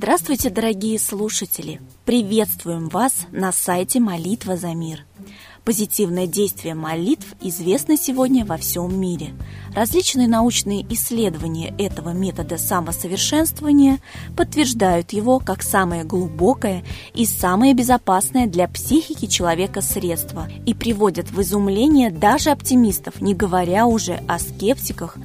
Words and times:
Здравствуйте, 0.00 0.48
дорогие 0.48 0.96
слушатели! 0.96 1.80
Приветствуем 2.04 2.88
вас 2.88 3.26
на 3.32 3.50
сайте 3.50 3.98
«Молитва 3.98 4.56
за 4.56 4.68
мир». 4.68 5.04
Позитивное 5.64 6.26
действие 6.26 6.74
молитв 6.74 7.26
известно 7.40 7.96
сегодня 7.96 8.44
во 8.44 8.56
всем 8.56 8.98
мире. 8.98 9.34
Различные 9.74 10.26
научные 10.26 10.86
исследования 10.92 11.74
этого 11.78 12.10
метода 12.10 12.56
самосовершенствования 12.56 13.98
подтверждают 14.36 15.12
его 15.12 15.38
как 15.40 15.62
самое 15.62 16.04
глубокое 16.04 16.84
и 17.14 17.26
самое 17.26 17.74
безопасное 17.74 18.46
для 18.46 18.66
психики 18.66 19.26
человека 19.26 19.82
средство 19.82 20.48
и 20.64 20.72
приводят 20.72 21.30
в 21.30 21.40
изумление 21.42 22.10
даже 22.10 22.50
оптимистов, 22.50 23.20
не 23.20 23.34
говоря 23.34 23.86
уже 23.86 24.20
о 24.26 24.38
скептиках. 24.38 25.16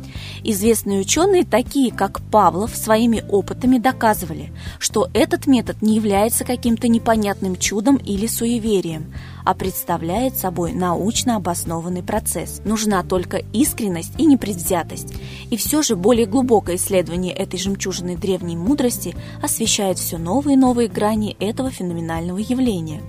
Известные 0.44 1.00
ученые, 1.00 1.46
такие 1.46 1.92
как 1.92 2.22
Павлов, 2.30 2.76
своими 2.76 3.24
опытами 3.30 3.78
доказывали, 3.78 4.52
что 4.78 5.10
этот 5.14 5.48
метод 5.48 5.82
не 5.82 5.96
является 5.96 6.44
каким-то 6.44 6.90
непонятным 6.90 7.56
чудом 7.56 7.96
или 7.96 8.28
суеверием, 8.28 9.14
а 9.46 9.54
представляет 9.54 10.38
собой 10.38 10.74
научно 10.74 11.36
обоснованный 11.36 12.04
процесс. 12.04 12.62
Нужна 12.66 13.04
только 13.04 13.38
искренность 13.54 14.14
и 14.18 14.26
непредвзятость. 14.26 15.14
И 15.50 15.58
все 15.58 15.82
же 15.82 15.96
более 15.96 16.26
глубокое 16.26 16.76
исследование 16.76 17.34
этой 17.34 17.60
жемчужины 17.60 18.18
древней 18.18 18.58
мудрости 18.58 19.16
освещает 19.42 19.98
все 19.98 20.18
новые 20.18 20.56
и 20.56 20.60
новые 20.60 20.88
грани 20.88 21.36
этого 21.40 21.70
феноменального 21.70 22.38
явления. 22.38 23.02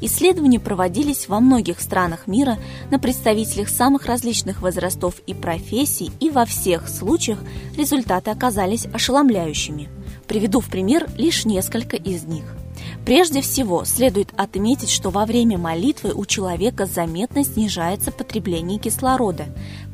Исследования 0.00 0.60
проводились 0.60 1.28
во 1.28 1.40
многих 1.40 1.80
странах 1.80 2.26
мира 2.26 2.58
на 2.90 2.98
представителях 2.98 3.68
самых 3.68 4.06
различных 4.06 4.60
возрастов 4.60 5.20
и 5.26 5.34
профессий, 5.34 6.10
и 6.20 6.30
во 6.30 6.44
всех 6.44 6.88
случаях 6.88 7.38
результаты 7.76 8.30
оказались 8.30 8.86
ошеломляющими. 8.86 9.88
Приведу 10.26 10.60
в 10.60 10.68
пример 10.68 11.08
лишь 11.16 11.44
несколько 11.44 11.96
из 11.96 12.24
них– 12.24 12.44
Прежде 13.04 13.42
всего, 13.42 13.84
следует 13.84 14.32
отметить, 14.34 14.88
что 14.88 15.10
во 15.10 15.26
время 15.26 15.58
молитвы 15.58 16.12
у 16.14 16.24
человека 16.24 16.86
заметно 16.86 17.44
снижается 17.44 18.10
потребление 18.10 18.78
кислорода, 18.78 19.44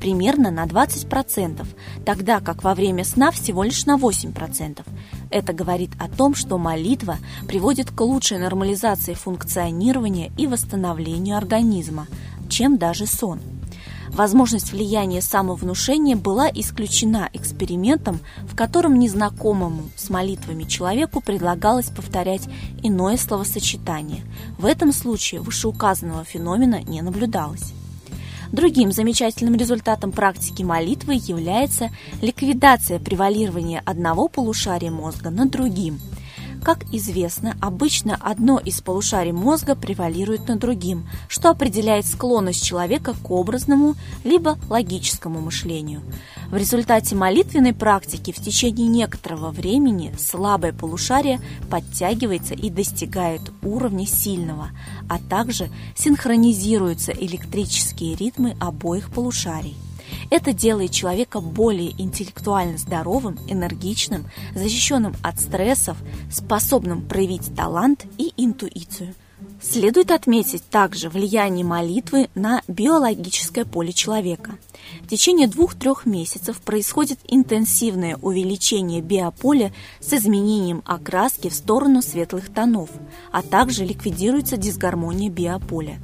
примерно 0.01 0.53
на 0.53 0.65
20%, 0.65 1.67
тогда 2.07 2.41
как 2.41 2.63
во 2.63 2.75
время 2.75 3.05
сна 3.05 3.33
всего 3.33 3.65
лишь 3.65 3.85
на 3.87 3.97
8%. 3.97 4.83
Это 5.31 5.53
говорит 5.53 5.91
о 5.99 6.09
том, 6.09 6.37
что 6.37 6.57
молитва 6.57 7.17
приводит 7.49 7.91
к 7.91 8.01
лучшей 8.01 8.39
нормализации 8.39 9.15
функционирования 9.15 10.31
и 10.39 10.47
восстановлению 10.47 11.37
организма, 11.37 12.07
чем 12.49 12.79
даже 12.79 13.07
сон. 13.07 13.41
Возможность 14.15 14.73
влияния 14.73 15.23
самовнушения 15.23 16.17
была 16.17 16.51
исключена 16.53 17.31
экспериментом, 17.33 18.21
в 18.43 18.57
котором 18.57 18.99
незнакомому 18.99 19.85
с 19.97 20.11
молитвами 20.11 20.65
человеку 20.65 21.21
предлагалось 21.21 21.91
повторять 21.91 22.49
иное 22.83 23.17
словосочетание. 23.17 24.25
В 24.59 24.67
этом 24.67 24.93
случае 24.93 25.41
вышеуказанного 25.41 26.25
феномена 26.25 26.83
не 26.83 27.03
наблюдалось. 27.03 27.73
Другим 28.53 28.91
замечательным 28.91 29.55
результатом 29.55 30.11
практики 30.11 30.65
молитвы 30.65 31.15
является 31.15 31.91
ликвидация 32.21 32.99
превалирования 32.99 33.81
одного 33.87 34.27
полушария 34.27 34.91
мозга 34.91 35.31
над 35.31 35.51
другим– 35.51 36.01
как 36.61 36.85
известно, 36.93 37.57
обычно 37.61 38.17
одно 38.21 38.59
из 38.59 38.81
полушарий 38.81 39.33
мозга 39.33 39.75
превалирует 39.75 40.49
над 40.49 40.59
другим, 40.59 41.09
что 41.29 41.51
определяет 41.51 42.07
склонность 42.07 42.65
человека 42.65 43.15
к 43.15 43.31
образному 43.31 43.95
либо 44.25 44.59
логическому 44.69 45.41
мышлению. 45.41 46.03
В 46.51 46.57
результате 46.57 47.15
молитвенной 47.15 47.73
практики 47.73 48.33
в 48.33 48.37
течение 48.37 48.89
некоторого 48.89 49.51
времени 49.51 50.15
слабое 50.19 50.73
полушарие 50.73 51.41
подтягивается 51.71 52.55
и 52.55 52.71
достигает 52.71 53.41
уровня 53.63 54.07
сильного, 54.07 54.71
а 55.09 55.19
также 55.19 55.71
синхронизируются 55.97 57.13
электрические 57.13 58.17
ритмы 58.17 58.57
обоих 58.61 59.11
полушарий. 59.11 59.77
Это 60.29 60.53
делает 60.53 60.91
человека 60.91 61.41
более 61.41 61.93
интеллектуально 62.01 62.79
здоровым, 62.79 63.39
энергичным, 63.49 64.27
защищенным 64.55 65.15
от 65.23 65.41
стрессов, 65.41 65.97
способным 66.31 67.03
проявить 67.03 67.55
талант 67.55 68.05
и 68.19 68.33
интуицию. 68.37 69.15
Следует 69.63 70.11
отметить 70.11 70.69
также 70.69 71.09
влияние 71.09 71.65
молитвы 71.65 72.29
на 72.35 72.63
биологическое 72.69 73.65
поле 73.65 73.93
человека. 73.93 74.53
В 75.03 75.09
течение 75.09 75.49
двух-трех 75.49 76.07
месяцев 76.07 76.61
происходит 76.61 77.19
интенсивное 77.27 78.17
увеличение 78.17 79.01
биополя 79.01 79.73
с 80.01 80.13
изменением 80.13 80.83
окраски 80.85 81.49
в 81.49 81.55
сторону 81.55 82.03
светлых 82.03 82.53
тонов, 82.53 82.91
а 83.33 83.43
также 83.43 83.85
ликвидируется 83.85 84.57
дисгармония 84.57 85.31
биополя. 85.31 85.99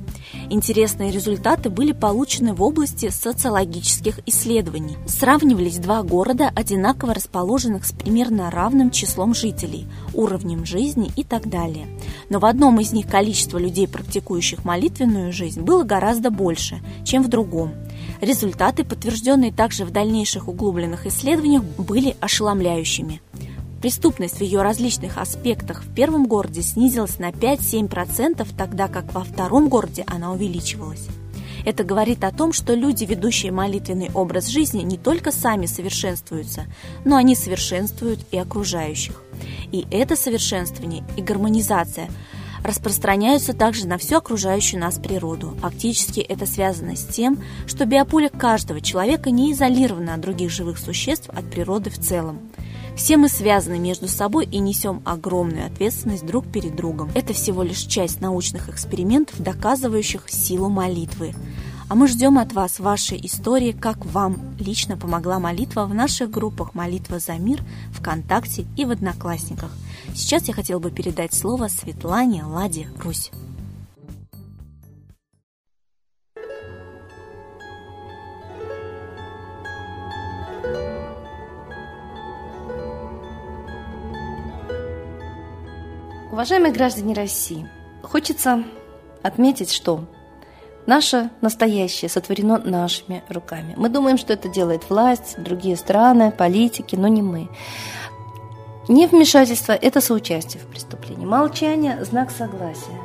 Интересные 0.50 1.10
результаты 1.10 1.70
были 1.70 1.92
получены 1.92 2.52
в 2.52 2.62
области 2.62 3.08
социологических 3.10 4.20
исследований. 4.26 4.96
Сравнивались 5.06 5.78
два 5.78 6.02
города, 6.02 6.50
одинаково 6.54 7.14
расположенных 7.14 7.84
с 7.84 7.92
примерно 7.92 8.50
равным 8.50 8.90
числом 8.90 9.34
жителей, 9.34 9.86
уровнем 10.14 10.64
жизни 10.64 11.10
и 11.16 11.24
так 11.24 11.48
далее. 11.48 11.86
Но 12.28 12.38
в 12.38 12.44
одном 12.44 12.80
из 12.80 12.92
них 12.92 13.06
количество 13.06 13.58
людей, 13.58 13.88
практикующих 13.88 14.64
молитвенную 14.64 15.32
жизнь, 15.32 15.60
было 15.60 15.84
гораздо 15.84 16.30
больше, 16.30 16.80
чем 17.04 17.22
в 17.22 17.28
другом. 17.28 17.72
Результаты, 18.20 18.84
подтвержденные 18.84 19.52
также 19.52 19.84
в 19.84 19.90
дальнейших 19.90 20.48
углубленных 20.48 21.06
исследованиях, 21.06 21.62
были 21.62 22.16
ошеломляющими. 22.20 23.20
Преступность 23.80 24.38
в 24.38 24.40
ее 24.40 24.62
различных 24.62 25.18
аспектах 25.18 25.84
в 25.84 25.94
первом 25.94 26.26
городе 26.26 26.62
снизилась 26.62 27.18
на 27.18 27.30
5-7%, 27.30 28.46
тогда 28.56 28.88
как 28.88 29.12
во 29.12 29.22
втором 29.22 29.68
городе 29.68 30.04
она 30.06 30.32
увеличивалась. 30.32 31.06
Это 31.64 31.82
говорит 31.82 32.22
о 32.22 32.30
том, 32.30 32.52
что 32.52 32.74
люди, 32.74 33.04
ведущие 33.04 33.50
молитвенный 33.50 34.10
образ 34.14 34.46
жизни, 34.46 34.82
не 34.82 34.96
только 34.96 35.32
сами 35.32 35.66
совершенствуются, 35.66 36.66
но 37.04 37.16
они 37.16 37.34
совершенствуют 37.34 38.20
и 38.30 38.38
окружающих. 38.38 39.20
И 39.72 39.84
это 39.90 40.16
совершенствование 40.16 41.04
и 41.16 41.22
гармонизация 41.22 42.08
распространяются 42.66 43.54
также 43.54 43.86
на 43.86 43.98
всю 43.98 44.16
окружающую 44.16 44.80
нас 44.80 44.98
природу. 44.98 45.56
Фактически 45.60 46.20
это 46.20 46.46
связано 46.46 46.96
с 46.96 47.04
тем, 47.04 47.38
что 47.66 47.86
биополе 47.86 48.28
каждого 48.28 48.80
человека 48.80 49.30
не 49.30 49.52
изолировано 49.52 50.14
от 50.14 50.20
других 50.20 50.50
живых 50.50 50.78
существ, 50.78 51.28
от 51.30 51.50
природы 51.50 51.90
в 51.90 51.98
целом. 51.98 52.40
Все 52.96 53.18
мы 53.18 53.28
связаны 53.28 53.78
между 53.78 54.08
собой 54.08 54.46
и 54.46 54.58
несем 54.58 55.02
огромную 55.04 55.66
ответственность 55.66 56.24
друг 56.24 56.50
перед 56.50 56.74
другом. 56.74 57.10
Это 57.14 57.34
всего 57.34 57.62
лишь 57.62 57.80
часть 57.80 58.22
научных 58.22 58.70
экспериментов, 58.70 59.38
доказывающих 59.38 60.22
силу 60.28 60.70
молитвы. 60.70 61.34
А 61.88 61.94
мы 61.94 62.08
ждем 62.08 62.36
от 62.38 62.52
вас 62.52 62.80
вашей 62.80 63.24
истории, 63.24 63.70
как 63.70 64.04
вам 64.06 64.56
лично 64.58 64.96
помогла 64.96 65.38
молитва 65.38 65.86
в 65.86 65.94
наших 65.94 66.30
группах 66.30 66.74
«Молитва 66.74 67.20
за 67.20 67.34
мир», 67.34 67.62
ВКонтакте 67.92 68.66
и 68.76 68.84
в 68.84 68.90
Одноклассниках. 68.90 69.70
Сейчас 70.12 70.48
я 70.48 70.54
хотела 70.54 70.80
бы 70.80 70.90
передать 70.90 71.32
слово 71.32 71.68
Светлане 71.68 72.44
Ладе 72.44 72.88
Русь. 72.98 73.30
Уважаемые 86.32 86.72
граждане 86.72 87.14
России, 87.14 87.66
хочется 88.02 88.64
отметить, 89.22 89.70
что 89.70 90.04
наше 90.86 91.30
настоящее 91.40 92.08
сотворено 92.08 92.58
нашими 92.58 93.22
руками. 93.28 93.74
Мы 93.76 93.88
думаем, 93.88 94.18
что 94.18 94.32
это 94.32 94.48
делает 94.48 94.88
власть, 94.88 95.34
другие 95.38 95.76
страны, 95.76 96.30
политики, 96.30 96.96
но 96.96 97.08
не 97.08 97.22
мы. 97.22 97.48
Невмешательство– 98.88 99.72
это 99.82 100.00
соучастие 100.00 100.62
в 100.62 100.66
преступлении. 100.66 101.26
Молчание– 101.26 102.04
знак 102.04 102.30
согласия. 102.30 103.00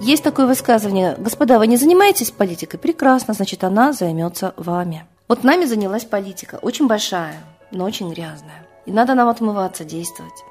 Есть 0.00 0.22
такое 0.22 0.46
высказывание, 0.46 1.14
господа, 1.18 1.58
вы 1.58 1.66
не 1.66 1.76
занимаетесь 1.76 2.30
политикой? 2.30 2.78
Прекрасно, 2.78 3.34
значит, 3.34 3.64
она 3.64 3.92
займется 3.92 4.54
вами. 4.56 5.04
Вот 5.28 5.44
нами 5.44 5.66
занялась 5.66 6.04
политика, 6.04 6.58
очень 6.62 6.86
большая, 6.86 7.36
но 7.70 7.84
очень 7.84 8.10
грязная. 8.10 8.66
И 8.86 8.92
надо 8.92 9.14
нам 9.14 9.28
отмываться, 9.28 9.84
действовать. 9.84 10.44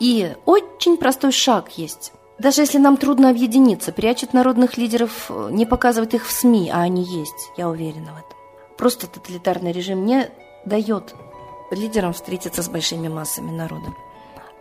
И 0.00 0.34
очень 0.46 0.96
простой 0.96 1.32
шаг 1.32 1.70
есть. 1.76 2.12
Даже 2.38 2.62
если 2.62 2.78
нам 2.78 2.96
трудно 2.96 3.30
объединиться, 3.30 3.92
прячут 3.92 4.32
народных 4.32 4.76
лидеров, 4.76 5.30
не 5.50 5.66
показывать 5.66 6.14
их 6.14 6.26
в 6.26 6.30
СМИ, 6.30 6.70
а 6.72 6.82
они 6.82 7.02
есть, 7.02 7.50
я 7.56 7.68
уверена 7.68 8.12
в 8.12 8.18
этом. 8.18 8.38
Просто 8.76 9.08
тоталитарный 9.08 9.72
режим 9.72 10.06
не 10.06 10.30
дает 10.64 11.14
лидерам 11.72 12.12
встретиться 12.12 12.62
с 12.62 12.68
большими 12.68 13.08
массами 13.08 13.50
народа. 13.50 13.92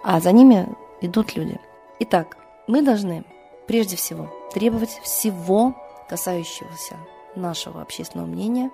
А 0.04 0.20
за 0.20 0.32
ними 0.32 0.68
идут 1.02 1.36
люди. 1.36 1.60
Итак, 2.00 2.38
мы 2.68 2.82
должны 2.82 3.24
прежде 3.68 3.96
всего 3.96 4.34
требовать 4.54 5.00
всего, 5.04 5.76
касающегося 6.10 6.96
нашего 7.36 7.82
общественного 7.82 8.28
мнения 8.28 8.72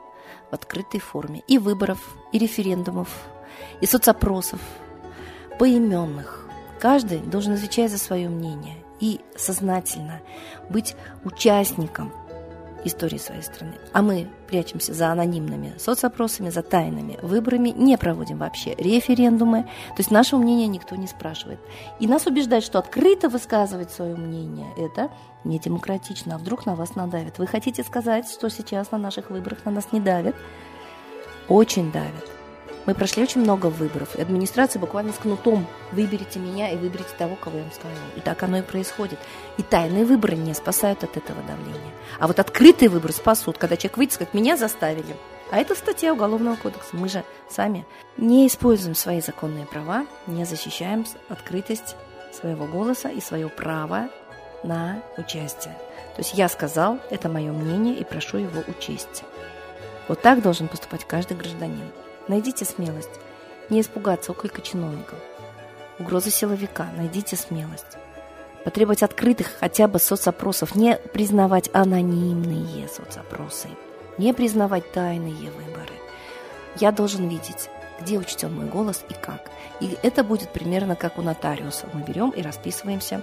в 0.50 0.54
открытой 0.54 1.02
форме. 1.02 1.44
И 1.48 1.58
выборов, 1.58 2.00
и 2.32 2.38
референдумов, 2.38 3.10
и 3.82 3.86
соцопросов, 3.86 4.62
поименных, 5.60 6.44
Каждый 6.84 7.20
должен 7.20 7.54
отвечать 7.54 7.92
за 7.92 7.98
свое 7.98 8.28
мнение 8.28 8.83
и 9.04 9.20
сознательно 9.36 10.22
быть 10.70 10.96
участником 11.26 12.14
истории 12.86 13.18
своей 13.18 13.42
страны. 13.42 13.74
А 13.92 14.02
мы 14.02 14.30
прячемся 14.48 14.94
за 14.94 15.12
анонимными 15.12 15.74
соцопросами, 15.78 16.50
за 16.50 16.62
тайными 16.62 17.20
выборами, 17.22 17.70
не 17.70 17.98
проводим 17.98 18.38
вообще 18.38 18.76
референдумы. 18.76 19.64
То 19.64 19.98
есть 19.98 20.10
нашего 20.10 20.40
мнения 20.40 20.68
никто 20.68 20.96
не 20.96 21.08
спрашивает. 21.08 21.60
И 22.00 22.08
нас 22.08 22.28
убеждают, 22.28 22.64
что 22.64 22.80
открыто 22.80 23.28
высказывать 23.28 23.92
свое 23.92 24.16
мнение– 24.16 24.68
это 24.78 25.10
не 25.44 25.60
демократично, 25.60 26.36
а 26.36 26.38
вдруг 26.38 26.66
на 26.66 26.76
вас 26.76 26.96
надавят. 26.96 27.40
Вы 27.40 27.48
хотите 27.48 27.84
сказать, 27.84 28.30
что 28.30 28.50
сейчас 28.50 28.92
на 28.92 28.98
наших 28.98 29.30
выборах 29.32 29.66
на 29.66 29.72
нас 29.72 29.92
не 29.92 30.00
давят? 30.00 30.36
Очень 31.50 31.92
давят. 31.92 32.30
Мы 32.86 32.94
прошли 32.94 33.24
очень 33.24 33.42
много 33.42 33.68
выборов, 33.68 34.16
и 34.16 34.22
администрация 34.22 34.80
буквально 34.80 35.14
с 35.14 35.18
кнутом 35.18 35.66
«выберите 35.92 36.40
меня 36.40 36.70
и 36.72 36.76
выберите 36.76 37.16
того, 37.18 37.36
кого 37.36 37.58
я 37.58 37.64
вам 37.64 37.72
скажу». 37.72 37.96
И 38.18 38.20
так 38.20 38.44
оно 38.44 38.58
и 38.58 38.62
происходит. 38.62 39.20
И 39.58 39.64
тайные 39.64 40.04
выборы 40.04 40.36
не 40.36 40.54
спасают 40.54 41.04
от 41.04 41.16
этого 41.16 41.42
давления. 41.44 41.94
А 42.20 42.28
вот 42.28 42.40
открытые 42.40 42.90
выборы 42.90 43.14
спасут, 43.14 43.58
когда 43.58 43.78
человек 43.78 43.98
выйдет, 43.98 44.18
как 44.18 44.34
меня 44.34 44.58
заставили. 44.58 45.16
А 45.50 45.60
это 45.60 45.76
статья 45.76 46.14
Уголовного 46.14 46.56
кодекса. 46.56 46.90
Мы 46.94 47.08
же 47.08 47.24
сами 47.50 47.86
не 48.18 48.48
используем 48.48 48.96
свои 48.96 49.22
законные 49.22 49.66
права, 49.66 50.06
не 50.28 50.44
защищаем 50.46 51.06
открытость 51.30 51.96
своего 52.34 52.66
голоса 52.66 53.10
и 53.10 53.22
свое 53.22 53.48
право 53.48 54.10
на 54.64 55.02
участие. 55.18 55.76
То 56.16 56.22
есть 56.22 56.34
я 56.34 56.50
сказал, 56.50 57.00
это 57.10 57.30
мое 57.30 57.52
мнение, 57.52 57.96
и 57.96 58.04
прошу 58.04 58.38
его 58.38 58.64
учесть. 58.68 59.24
Вот 60.08 60.22
так 60.22 60.42
должен 60.42 60.68
поступать 60.68 61.06
каждый 61.06 61.38
гражданин. 61.38 61.90
Найдите 62.28 62.66
смелость. 62.66 63.10
Не 63.70 63.82
испугаться 63.82 64.32
околика 64.32 64.62
чиновников. 64.62 65.20
Угрозы 66.00 66.32
силовика. 66.32 66.88
Найдите 66.96 67.36
смелость. 67.36 67.98
Потребовать 68.64 69.04
открытых 69.04 69.48
хотя 69.60 69.88
бы 69.88 70.00
соцопросов. 70.00 70.76
Не 70.76 70.96
признавать 70.96 71.70
анонимные 71.74 72.88
соцопросы. 72.88 73.68
Не 74.18 74.34
признавать 74.34 74.92
тайные 74.92 75.52
выборы. 75.52 75.94
Я 76.78 76.92
должен 76.92 77.28
видеть, 77.28 77.70
где 78.00 78.18
учтен 78.18 78.56
мой 78.56 78.66
голос 78.66 79.04
и 79.10 79.14
как. 79.14 79.50
И 79.80 79.98
это 80.02 80.24
будет 80.24 80.50
примерно 80.50 80.96
как 80.96 81.18
у 81.18 81.22
нотариуса. 81.22 81.88
Мы 81.94 82.02
берем 82.02 82.30
и 82.30 82.42
расписываемся 82.42 83.22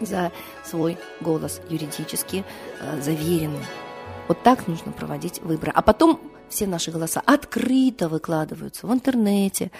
за 0.00 0.30
свой 0.64 0.98
голос 1.20 1.60
юридически 1.68 2.44
э, 2.80 3.00
заверенный. 3.00 3.64
Вот 4.28 4.42
так 4.42 4.66
нужно 4.66 4.92
проводить 4.92 5.40
выборы. 5.42 5.72
А 5.74 5.82
потом 5.82 6.20
все 6.48 6.66
наши 6.66 6.90
голоса 6.90 7.22
открыто 7.24 8.08
выкладываются 8.08 8.86
в 8.86 8.92
интернете, 8.92 9.70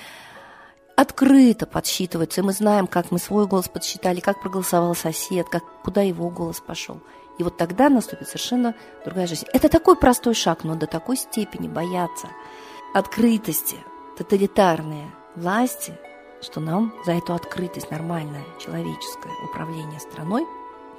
открыто 0.97 1.67
подсчитываются, 1.67 2.41
и 2.41 2.45
мы 2.45 2.53
знаем, 2.53 2.87
как 2.87 3.11
мы 3.11 3.19
свой 3.19 3.47
голос 3.47 3.69
подсчитали, 3.69 4.21
как 4.21 4.41
проголосовал 4.41 4.95
сосед, 4.95 5.49
как, 5.49 5.65
куда 5.83 6.03
его 6.03 6.31
голос 6.31 6.61
пошел. 6.61 7.01
И 7.39 7.43
вот 7.43 7.57
тогда 7.57 7.89
наступит 7.89 8.29
совершенно 8.29 8.75
другая 9.05 9.27
жизнь. 9.27 9.47
Это 9.53 9.69
такой 9.69 9.97
простой 9.97 10.35
шаг, 10.35 10.63
но 10.63 10.77
до 10.77 10.87
такой 10.87 11.17
степени 11.17 11.67
бояться 11.67 12.29
открытости, 12.95 13.77
тоталитарные 14.17 15.11
власти, 15.35 15.99
что 16.41 16.61
нам 16.61 16.95
за 17.05 17.13
эту 17.13 17.35
открытость, 17.35 17.91
нормальное 17.91 18.45
человеческое 18.61 19.33
управление 19.51 19.99
страной 19.99 20.47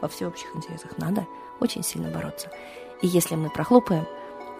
во 0.01 0.09
всеобщих 0.09 0.53
интересах 0.55 0.97
надо 0.97 1.25
очень 1.61 1.83
сильно 1.83 2.09
бороться. 2.09 2.51
И 3.01 3.07
если 3.07 3.35
мы 3.35 3.49
прохлопаем 3.49 4.05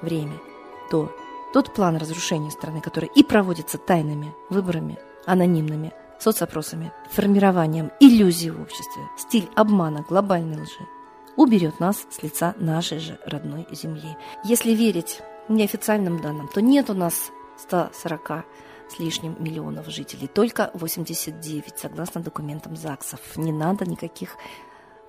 время, 0.02 0.40
то 0.90 1.12
тот 1.54 1.74
план 1.74 1.98
разрушения 1.98 2.52
страны, 2.52 2.82
который 2.82 3.10
и 3.16 3.24
проводится 3.24 3.78
тайными 3.78 4.34
выборами, 4.50 4.98
анонимными, 5.26 5.94
соцопросами, 6.20 6.92
формированием 7.12 7.92
иллюзий 8.00 8.50
в 8.50 8.62
обществе, 8.62 9.04
стиль 9.18 9.50
обмана, 9.56 10.06
глобальной 10.08 10.62
лжи, 10.62 10.88
уберет 11.36 11.80
нас 11.80 12.06
с 12.10 12.24
лица 12.24 12.56
нашей 12.58 13.00
же 13.00 13.20
родной 13.26 13.68
земли. 13.72 14.18
Если 14.44 14.72
верить 14.72 15.22
неофициальным 15.50 16.22
данным, 16.22 16.48
то 16.48 16.62
нет 16.62 16.90
у 16.90 16.94
нас 16.94 17.32
140 17.58 18.46
с 18.90 19.00
лишним 19.00 19.36
миллионов 19.40 19.88
жителей, 19.90 20.28
только 20.28 20.72
89, 20.74 21.78
согласно 21.78 22.22
документам 22.22 22.76
ЗАГСов. 22.76 23.20
Не 23.38 23.52
надо 23.52 23.86
никаких 23.86 24.38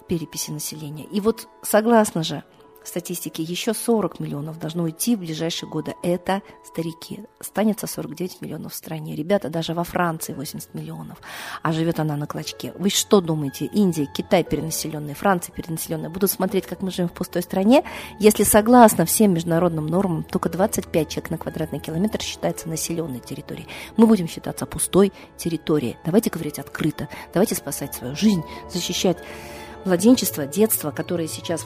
переписи 0.09 0.51
населения. 0.51 1.05
И 1.05 1.21
вот 1.21 1.49
согласно 1.63 2.23
же 2.23 2.45
статистики, 2.87 3.43
еще 3.43 3.75
40 3.75 4.21
миллионов 4.21 4.59
должно 4.59 4.85
уйти 4.85 5.17
в 5.17 5.21
ближайшие 5.21 5.69
годы. 5.69 5.95
Это 6.03 6.43
старики. 6.65 7.25
Останется 7.39 7.87
49 7.87 8.41
миллионов 8.41 8.73
в 8.73 8.77
стране. 8.77 9.15
Ребята, 9.17 9.49
даже 9.49 9.75
во 9.75 9.85
Франции 9.85 10.33
80 10.33 10.75
миллионов. 10.75 11.19
А 11.63 11.73
живет 11.73 12.01
она 12.01 12.17
на 12.17 12.27
клочке. 12.27 12.73
Вы 12.79 12.91
что 12.91 13.21
думаете? 13.21 13.67
Индия, 13.67 14.07
Китай 14.07 14.45
перенаселенные, 14.45 15.15
Франция 15.15 15.55
перенаселенная. 15.55 16.11
Будут 16.11 16.31
смотреть, 16.31 16.67
как 16.67 16.83
мы 16.83 16.91
живем 16.91 17.09
в 17.09 17.13
пустой 17.13 17.43
стране, 17.43 17.85
если 18.19 18.45
согласно 18.45 19.05
всем 19.05 19.35
международным 19.35 19.87
нормам 19.87 20.25
только 20.25 20.49
25 20.49 21.09
человек 21.09 21.31
на 21.31 21.39
квадратный 21.39 21.81
километр 21.81 22.21
считается 22.21 22.69
населенной 22.69 23.21
территорией. 23.21 23.69
Мы 23.97 24.07
будем 24.07 24.29
считаться 24.29 24.67
пустой 24.67 25.13
территорией. 25.37 25.97
Давайте 26.05 26.31
говорить 26.31 26.59
открыто. 26.59 27.09
Давайте 27.33 27.55
спасать 27.55 27.95
свою 27.95 28.17
жизнь, 28.17 28.43
защищать 28.71 29.19
младенчество, 29.85 30.47
детство, 30.47 30.91
которое 30.91 31.29
сейчас 31.29 31.65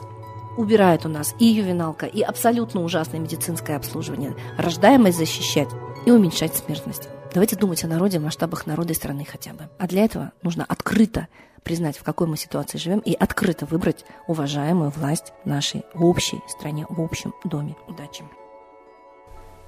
убирает 0.60 1.06
у 1.06 1.08
нас 1.08 1.34
и 1.38 1.46
ювеналка, 1.46 2.06
и 2.06 2.22
абсолютно 2.22 2.82
ужасное 2.82 3.20
медицинское 3.20 3.76
обслуживание, 3.76 4.36
рождаемость 4.58 5.18
защищать 5.18 5.68
и 6.06 6.10
уменьшать 6.10 6.54
смертность. 6.54 7.08
Давайте 7.32 7.56
думать 7.56 7.84
о 7.84 7.88
народе 7.88 8.18
в 8.18 8.22
масштабах 8.22 8.66
народа 8.66 8.92
и 8.92 8.96
страны 8.96 9.24
хотя 9.24 9.52
бы. 9.52 9.68
А 9.78 9.86
для 9.86 10.04
этого 10.04 10.32
нужно 10.42 10.64
открыто 10.64 11.28
признать, 11.62 11.96
в 11.96 12.02
какой 12.02 12.26
мы 12.26 12.36
ситуации 12.36 12.78
живем, 12.78 13.00
и 13.00 13.12
открыто 13.12 13.66
выбрать 13.66 14.04
уважаемую 14.26 14.90
власть 14.90 15.32
нашей 15.44 15.84
общей 15.94 16.40
стране, 16.48 16.86
в 16.88 17.00
общем 17.00 17.34
доме. 17.44 17.76
Удачи! 17.86 18.24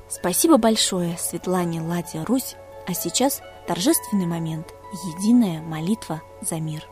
Спасибо 0.09 0.59
большое 0.59 1.17
Светлане 1.19 1.81
Ладе 1.81 2.23
Русь. 2.25 2.57
А 2.87 2.95
сейчас 2.95 3.41
торжественный 3.67 4.27
момент– 4.27 4.75
единая 5.17 5.63
молитва 5.63 6.21
за 6.41 6.57
мир. 6.57 6.92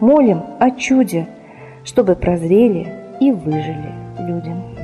молим 0.00 0.42
о 0.60 0.70
чуде, 0.70 1.28
чтобы 1.84 2.16
прозрели 2.16 2.92
и 3.20 3.30
выжили 3.30 3.92
людям. 4.18 4.74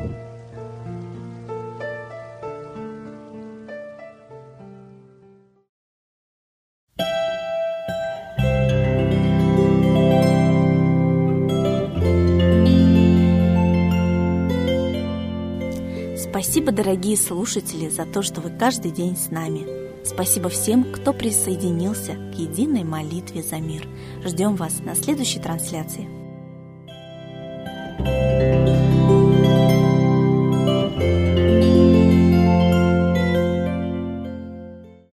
Спасибо, 16.17 16.73
дорогие 16.73 17.17
слушатели, 17.17 17.89
за 17.89 18.07
то, 18.07 18.23
что 18.23 18.41
вы 18.41 18.51
каждый 18.51 18.93
день 18.93 19.17
с 19.17 19.31
нами. 19.31 19.80
Спасибо 20.05 20.49
всем, 20.49 20.93
кто 20.93 21.13
присоединился 21.13 22.15
к 22.15 22.39
единой 22.39 22.85
молитве 22.85 23.43
за 23.43 23.57
мир. 23.57 23.87
Ждем 24.25 24.57
вас 24.57 24.81
на 24.81 24.95
следующей 24.95 25.41
трансляции. 25.41 26.20